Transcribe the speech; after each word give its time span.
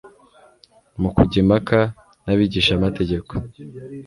Mu 1.01 1.09
kujya 1.15 1.37
impaka 1.43 1.79
n'abigishamategeko, 2.25 3.33